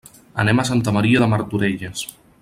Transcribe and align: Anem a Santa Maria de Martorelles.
Anem 0.43 0.61
a 0.61 0.65
Santa 0.69 0.93
Maria 0.95 1.21
de 1.25 1.27
Martorelles. 1.35 2.03